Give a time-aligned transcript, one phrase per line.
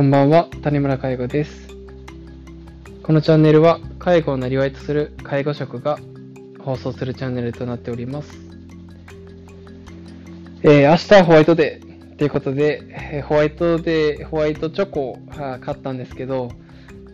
[0.00, 1.68] こんばんは、谷村介護です。
[3.02, 5.98] このチャンネルは介護をなりわいとする介護職が
[6.58, 8.32] 放送するチャンネルとなっております。
[10.62, 12.80] えー明日はホワイトデーということで、
[13.12, 15.18] えーホワイトデー、ホワイトチョコを
[15.60, 16.50] 買ったんですけど、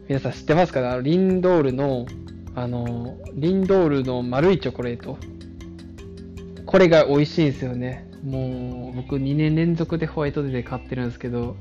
[0.06, 2.06] 皆さん知ってますかリンドールの、
[2.54, 5.18] あの、リンドールの丸いチョコレート。
[6.64, 8.08] これが美味しいんですよね。
[8.22, 11.56] もう、僕2年連続でホワイトデーで買ってるんですけど、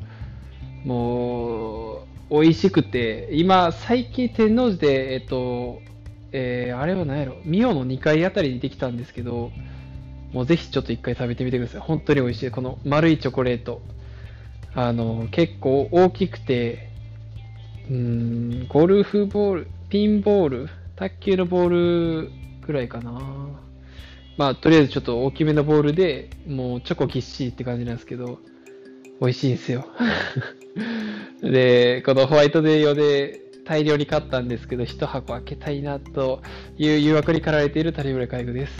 [0.85, 5.81] もう、美味しくて、今、最近天王寺で、えっと、
[6.31, 9.51] えーあれは何やろ、ミオの2階あたりにできたんですけど、
[10.31, 11.81] もうぜひちょっと1回食べてみてください。
[11.81, 12.51] 本当に美味しい。
[12.51, 13.81] この丸いチョコレート。
[14.75, 16.89] あの、結構大きくて、
[17.89, 17.95] うー
[18.65, 21.69] ん、ゴルフボール、ピンボール、卓球のボー
[22.25, 22.31] ル
[22.65, 23.11] くらいかな。
[24.37, 28.39] まあ、とりあえずちょっと大きめのボールで、もうチョコぎっしりって感じなんですけど、
[29.21, 29.87] 美味しいんですよ。
[31.41, 36.41] で、このホワイトデー用で大量に買ったんですけど、一箱開けたいなと
[36.77, 38.73] いう誘惑に駆られている谷村介護です。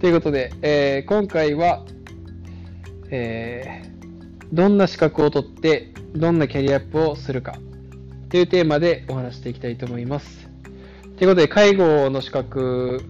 [0.00, 1.84] ということで、えー今回は、
[3.10, 3.92] えー
[4.52, 7.56] どんな資格を取って、どんなキャリアアップをするか
[8.28, 10.46] というテーマでお話していきたいと思います。
[11.16, 13.00] ということで、介護の資格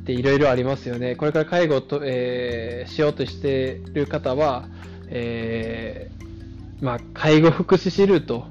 [0.00, 1.16] っていろいろありますよね。
[1.16, 4.68] これから介護と、えーしようとしている方は、
[5.14, 8.46] えーまあ、介護福祉士ルート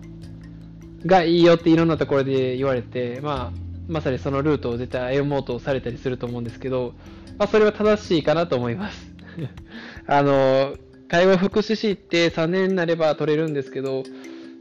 [1.06, 3.60] がいいよっていろんなところで言われて、まあ、
[3.90, 6.94] まさにそのルートを絶対歩もうとされたりすると思うんですけど、
[7.38, 9.12] まあ、それは正しいかなと思います。
[10.08, 10.76] あの、
[11.10, 14.04] 介護福祉士って3年になれば取れるんですけど、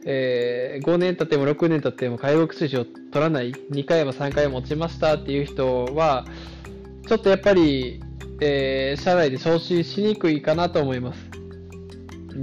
[0.04, 6.24] えー5年経っても6年経っても介護福祉士を取らない、2回も3回も落ちましたっていう人は、
[7.06, 8.00] ちょっとやっぱり、
[8.40, 11.39] えー社内で昇進しにくいかなと思います。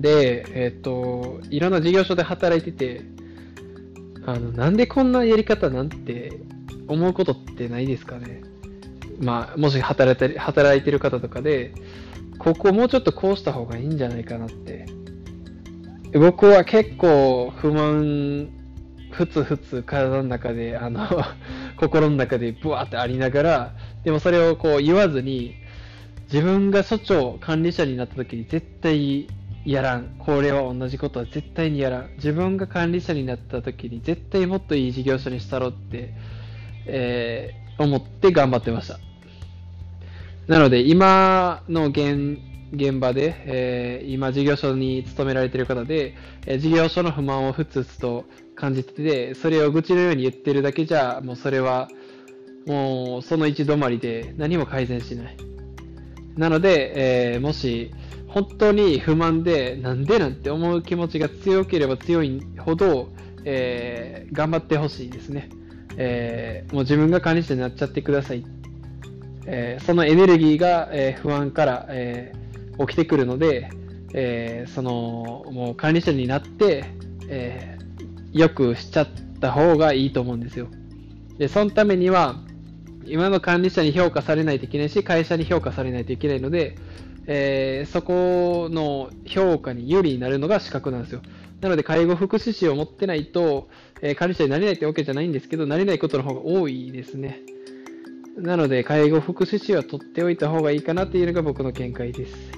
[0.02, 3.02] で、えっ、と、いろんな事業所で働いてて、
[4.26, 6.40] あの、なんでこんなやり方なんて
[6.88, 8.42] 思うことってないですかね。
[9.20, 11.74] まあ、もし働いてる働いてる方とかで、
[12.38, 14.86] ここもうちょっとこうした方がいいんじゃないかなって。
[16.14, 18.50] 僕は結構不満、
[19.12, 21.08] ふつふつ体の中で、あの、
[21.78, 25.56] 心の中でブワーってありながら、でもそれをこう言わずに、
[26.32, 29.28] 自分が所長、管理者になった時に絶対
[29.68, 30.16] やらん。
[30.18, 32.16] これは同じことは絶対にやらん。
[32.16, 36.14] 自分が管理者になった時に絶対もっといい事業所にしたろって、
[36.86, 38.98] えー思って頑張ってました。
[40.48, 42.40] なので、今の現
[42.74, 48.26] 現場で、えー今事業所に勤められてる方で、えー事業所の不満をふつふつと
[48.56, 51.90] 感じてて、それを愚痴のように言ってるだけじゃ、もうそれは、
[52.66, 55.38] もうその一止まりで何も改善しない。
[56.38, 57.92] なので、えーもし
[58.38, 63.10] 本当に不満で、なんでなんて思う気持ちが強ければ強いほど、
[63.46, 65.50] えー頑張ってほしいですね。
[65.98, 68.46] えーもう自分が管理者になっちゃってください。
[69.48, 72.32] えーそのエネルギーが、え不安から、え
[72.80, 73.72] 起きてくるので、
[74.14, 76.86] えーそのもう管理者になって、
[77.30, 79.08] えーよくしちゃっ
[79.42, 80.68] た方がいいと思うんですよ。
[81.40, 82.36] で、そのためには、
[83.04, 86.76] 今の管理者に評価されないといけないし、会社に評価されないといけないので、
[87.28, 91.22] えーそこの評価に有利になるのが資格なんですよ。
[91.62, 93.68] なので、介護福祉士を持ってないと、
[94.02, 97.42] えー管理者になれないってわけじゃないんですけど、なれないことの方が多いですね。
[98.38, 102.52] なので、介護福祉士は取っておいた方がいいかなっていうのが僕の見解です。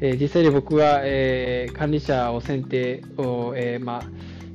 [0.00, 4.02] えー実際に僕は、えー管理者を選定を、えーまあ、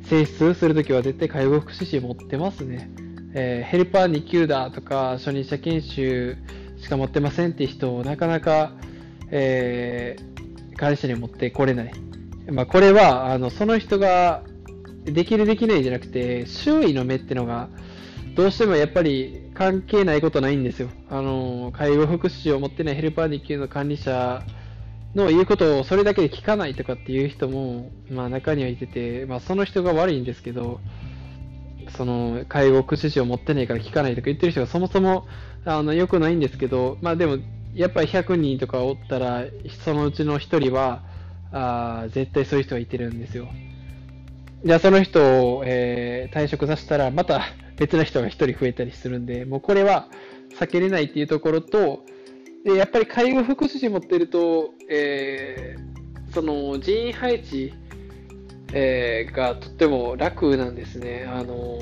[0.07, 2.89] 選出するときは絶対介護福祉士持ってますね。
[3.35, 6.37] えヘルパー2級だとか、初任者研修
[6.77, 8.73] しか持ってませんって人をなかなか、
[9.31, 10.33] えー
[10.75, 11.93] 管理者に持ってこれない。
[12.51, 14.43] まあ、これは、あの、その人が
[15.05, 17.69] できるできないじゃなくて、周囲の目ってのが、
[18.35, 20.89] どうしてもやっぱり関係ないことないんですよ。
[21.09, 24.43] あの、介護福祉士を持ってないヘルパー2級の管理者
[25.15, 30.79] の言うことをそれだけで聞かないとかっていう人も、まあ中にはいてて、まあその人が悪いんですけど、
[31.95, 35.27] その介護福祉士を持ってないから聞かないとか言ってる人がそもそも
[35.65, 37.37] あの良くないんですけど、まあでも
[37.75, 39.45] やっぱり100人とかおったら、
[39.83, 41.03] そのうちの1人は、
[41.51, 43.47] あ絶対そういう人がいてるんですよ。
[44.65, 45.21] じゃあその人
[45.55, 47.41] を、えー退職させたら、また
[47.77, 50.07] 別の人が1人増えたりするんで、もうこれは
[50.59, 52.05] 避けれないっていうところと、
[52.63, 55.93] でやっぱり介護福祉士持ってると、えー
[56.33, 57.73] その人員配置、
[58.73, 61.25] えーがとっても楽なんですね。
[61.27, 61.77] あの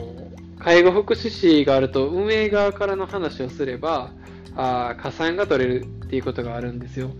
[0.59, 4.11] 介護福祉士があると運営側からの話をすれば
[4.55, 7.11] あ加算が取れるっていうことがあるんですよ。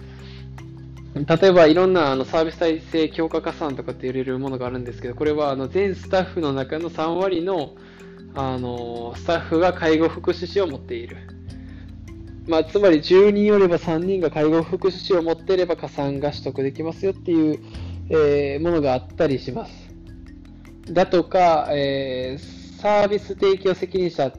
[1.14, 7.74] 例えばいろんなあのサービス体制強化加算とかって言われるものがあるんですけど、これはあの全スタッフの中の3割の
[8.34, 11.18] あのスタッフが介護福祉士を持っている。
[12.48, 17.60] まあ、つまり10人よれば3人が介護福祉士を持っていれば加算が取得できますよっていう、
[18.10, 19.74] えー、ものがあったりします。
[20.92, 24.32] だとか、えー、サービス提供責任者、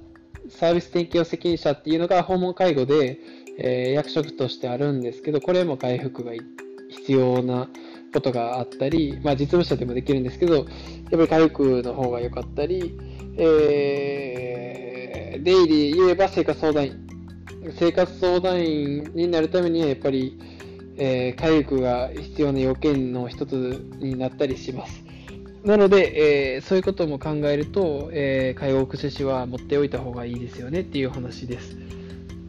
[0.58, 3.18] サービス提供責任者っていうのが訪問介護で、
[3.58, 6.32] えー、役職としてあるんですけど、これも回復が
[6.90, 7.68] 必要な
[8.12, 10.66] ことがあったり、まあ、実務者でもできるんですけど、やっ
[11.10, 12.96] ぱり回復の方が良かったり、
[13.38, 17.06] えー、デイリー言えば生活相談員。
[17.78, 20.38] 生活相談員になるためには、やっぱり、
[20.96, 25.02] えー、回復が必要な要件の一つになったりします。
[25.64, 31.76] なので、えー、そういうことも考えると、えー、介護福祉士は持っておいた方がいいですよねっていう話です。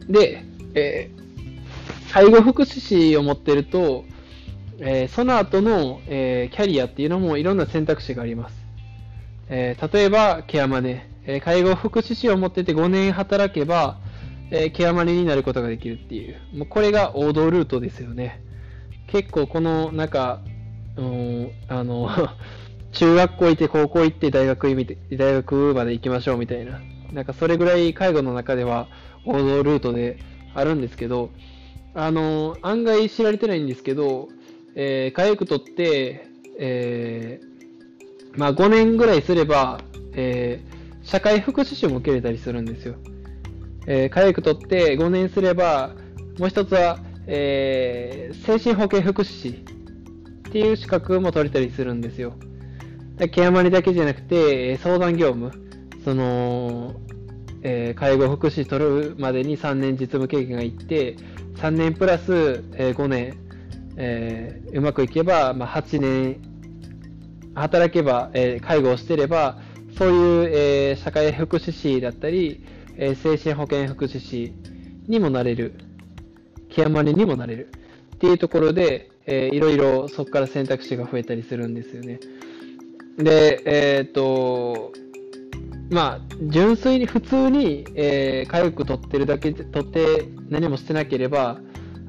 [0.08, 0.44] で、
[0.74, 4.04] えー、介護福祉士を持ってると、
[4.80, 8.56] えー、その後の、えー、キャリアっていうのもいろんな選択肢があります。
[9.48, 11.10] えー、例えば、ケアマネ。
[11.26, 13.98] え介護福祉士を持ってて5年働けば、
[14.50, 16.36] えケアマネになることができるっていう。
[16.54, 18.42] もうこれが王道ルートですよね。
[19.06, 20.40] 結構この、なんか、
[20.96, 22.10] うん、あの
[22.94, 24.68] 中学校行って高校行って大学
[25.12, 26.80] 大学まで行きましょうみたいな。
[27.12, 28.88] なんかそれぐらい介護の中では
[29.24, 30.18] 王道ルートで
[30.54, 31.30] あるんですけど、
[31.94, 34.28] あの、案外知られてないんですけど、
[34.74, 39.80] えー、回復取って、えー、まあ5年ぐらいすれば、
[40.12, 42.94] えー、社会福祉士も受けれたりするんですよ。
[43.86, 45.94] えー、回復取って5年すれば、
[46.38, 52.34] もう一つは、えー、精神保健福祉士っていう資格も取れたりするんですよ。
[53.30, 55.52] ケアマネだけじゃなくて、相談業務、
[56.04, 56.94] その、
[57.62, 61.16] えー、介護福祉取るまでに3年実務経験がいって、
[61.56, 63.36] 3年プラス、えー、5年、
[63.96, 66.54] えー、うまくいけば、まあ、8年
[67.54, 69.58] 働けば、え、介護をしてれば、
[69.96, 72.64] そういう、え、社会福祉士だったり、
[72.96, 74.52] え、精神保健福祉士
[75.06, 75.74] にもなれる、
[76.68, 77.68] ケアマネにもなれる。
[78.16, 82.18] っていうところで、えー、いろいろそこから選択肢が増えたりするんですよね。
[83.18, 84.92] で、えっ、と、
[85.90, 91.60] まあ、純粋に普通に、えー、回復取ってるだけ、取って何もしてなければ、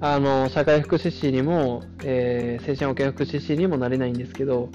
[0.02, 4.69] あの、社会福祉士にも、えー、精神保健福祉士にもなれないんですけど、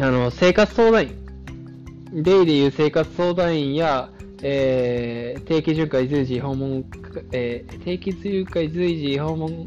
[0.00, 4.10] あの、生活相談員、デイでいう生活相談員や、
[4.42, 6.84] えー、定期巡回随時訪問、
[7.32, 9.64] えー、定期巡回随時訪問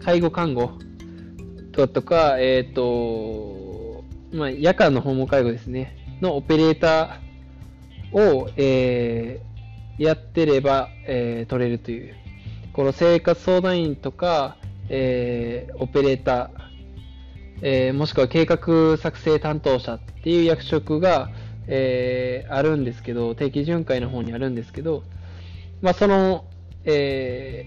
[0.00, 0.72] 介護看護
[1.72, 3.63] ととか、えっ、ー、と、
[4.34, 7.24] まあ、夜間の訪問介護ですね、のオペレーター、
[8.14, 12.14] を、えー、やってれば、えー、取れるという。
[12.72, 14.56] この生活相談員とか、
[14.88, 16.50] えー、オペレーター、
[17.62, 21.30] えー、もしくは計画作成担当者っていう役職が、
[21.66, 25.02] えー、あるんですけど、定期巡回の方にあるんですけど、
[25.82, 26.44] まあ、その、
[26.84, 27.66] え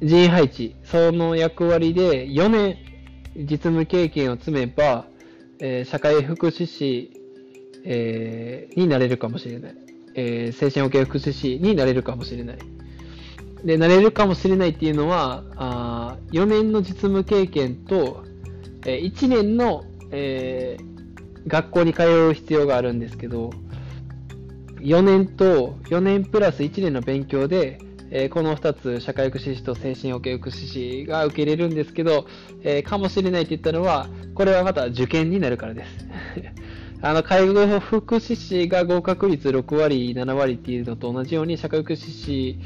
[0.00, 2.78] ー、人員配置、その役割で4年
[3.36, 5.06] 実務経験を積めば、
[5.64, 7.22] えー、社会福祉士
[7.84, 9.74] えー、になれるかもしれない。
[10.14, 12.58] えー、精神保健福祉士になれるかもしれない。
[13.64, 18.24] で、なれるかもしれないっていうのは、あ4年の実務経験と、
[18.86, 23.50] えー、1年の、えー、学校に通う必要があるんですけど、
[24.80, 27.78] 4年と4年プラス1年の勉強で、
[28.14, 30.66] えー、この2つ、社会福祉士と精神保健福祉
[31.02, 32.26] 士が受けれるんですけど、
[32.62, 36.06] えー、かもしれないって言ったのは、これはまた受験になるからです。
[37.00, 42.58] あの、介護福祉士が合格率6割、7割っていうのと同じように、社会福祉士、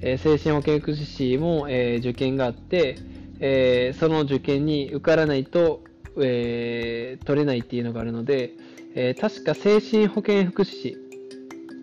[0.00, 2.94] えー、精神保健福祉士も、え、受験があって、
[3.40, 5.82] え、その受験に受からないと、
[6.16, 8.52] え取れないっていうのがあるので、
[8.94, 11.03] え確か精神保健福祉士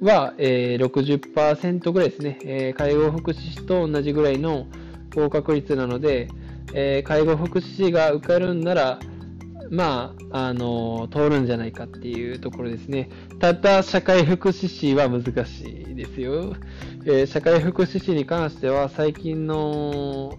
[0.01, 4.67] は、え60%ぐらいですね、え介護福祉士と同じぐらいの
[5.15, 6.27] 合格率なので、
[6.73, 8.99] え介護福祉士が受かるんなら、
[9.71, 13.09] まあ、あの、通るんじゃないかっていうところですね。
[13.39, 16.57] ただ、社会福祉士は難しいですよ。
[17.05, 20.37] えー、社会福祉士に関しては、最近の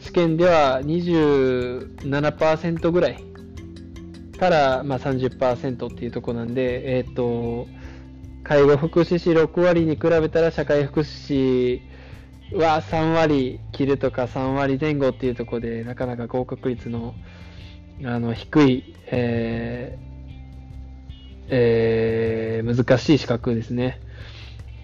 [0.00, 3.22] 試験では27%ぐらい
[4.36, 7.68] から、まあ、30%っていうところなんで、えっ、ー、と、
[8.46, 17.16] 介護福祉士6割に比べたら社会福祉士は3割切るとか3割前後っていうところで、なかなか合格率の
[18.04, 24.00] あの低い、えーえー、難しい資格ですね。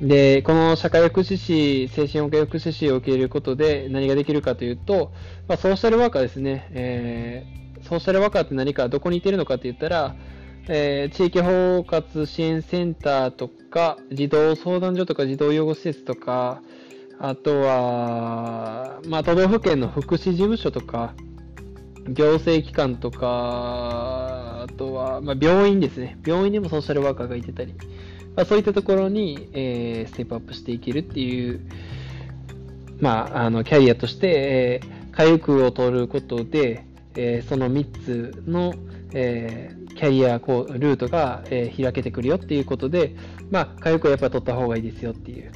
[0.00, 5.12] で、この社会福祉士、精神保健福祉士を受け入れることで何ができるかというと、
[5.46, 6.68] まあ、ソーシャルワーカーですね。
[6.72, 10.16] えー、ソーシャルワーカーって何か、どこにいてるのかって言ったら、
[10.68, 16.62] えー、地域包括支援センターとか、児童相談所とか児童養護施設とか、
[17.18, 21.14] あとは、まあ、都道府県の福祉事務所とか、
[22.08, 26.18] 行政機関とか、あとは、まあ、病院ですね。
[26.24, 27.74] 病院にもソーシャルワーカーがいてたり、
[28.36, 31.60] まあ、そういったところに、えー、ステップアップしていけるっていう、
[33.00, 38.74] まあ、あのキャリアとして、えー、回復を取ることで、えー、その3つの、
[39.12, 43.14] えー、キャリアこうルートが、えー、開けてくるよっていうことで、
[43.52, 45.52] まあ、回復をやっぱり取った方がいいですよっていう。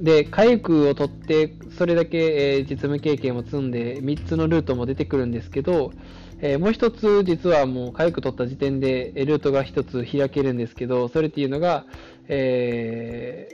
[0.00, 5.92] で、回復を取って、それだけ、えー、実務経験を積んで、3つのルートも出てくるんですけど、
[6.40, 11.84] えー、もう1つ、実はもう回復取った時点で、ルートが1つ開けるんですけど、それっていうのが、
[12.28, 13.50] え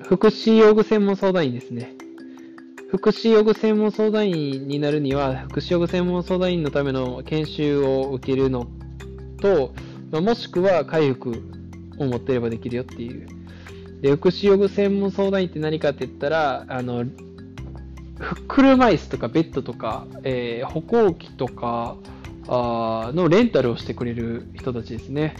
[0.00, 1.94] ー、福祉用具専門相談員ですね。
[2.88, 8.66] 福祉用具専門相談員になるには、福祉用具専門相談員のための研修を受けるの
[9.44, 9.74] と、
[10.10, 11.42] ま、もしくは回復
[11.98, 13.28] を持ってればできるよっていう。
[14.00, 17.04] で、福祉用具専門相談員って何かって言ったら、あの、
[18.48, 21.96] 車椅子とかベッドとか、えー、歩行器とか
[22.46, 25.36] あのレンタルをしてくれる人たちですね。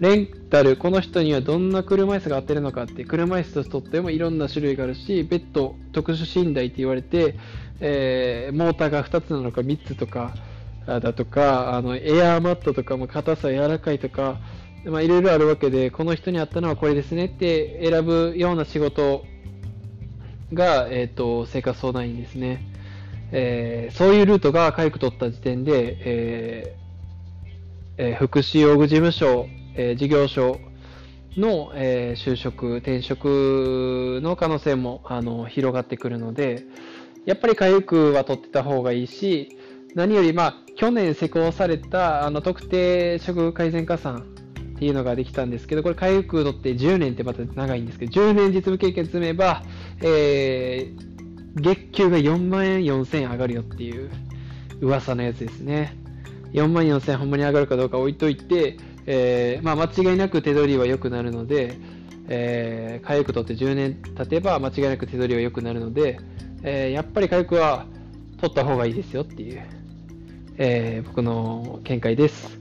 [0.00, 7.36] レンタル、この人にはどんな車椅子が合ってるのかって、車椅子ととってもいろんな種類があるし、ベッド、特殊寝台って言われて、
[7.80, 10.34] えー、モーターが2つなのか3つとか、
[10.86, 14.38] だとか、あの、エアーマットとかも硬さ柔らかいとか、
[14.84, 19.24] まあ、いろいろあるわけで、この人に合ったのはこれですねって選ぶような仕事
[20.52, 22.62] が、えっ、ー、と、生活相談員ですね。
[23.32, 26.84] えー、そういうルートが回復取った時点で、えー
[27.96, 30.60] えー、福祉用具事務所、えー、事業所
[31.36, 36.64] の、えー、就職、転職の可能性もあの広がってくるので、
[37.24, 39.56] やっぱり回復は取ってた方がいいし、
[39.94, 44.26] 何より、まあ、去年施行されたあの特定処遇改善加算
[44.74, 49.62] っていうのができたんですけど、これ、回復度って10年ってまた長いんですけど、10年実務経験積めば、
[50.00, 54.10] えー、月給が4万円4000円上がるよっていう
[54.80, 55.96] 噂のやつですね。
[56.52, 61.78] 4万4000円ほんまに上がるかどうか置いといて、えー、まあ、間違いなく手取りは良くなるので、
[62.28, 66.18] えー、回復度って10年経てば間違いなく手取りは良くなるので、
[66.64, 67.86] えー、やっぱり回復は
[68.40, 69.83] 取った方がいいですよっていう
[70.58, 72.58] えー、僕の見解です。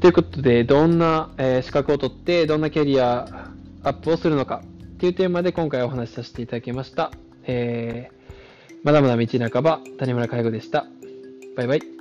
[0.00, 3.50] ということで、どんな、えー、資格を取って、どんなキャリア
[3.82, 4.62] アップをするのか
[4.94, 7.12] っていうテーマで今回お話しさせていただきました。
[7.44, 10.86] えー、まだまだ道半ば、谷村介護でした。
[11.56, 11.95] バイバイ。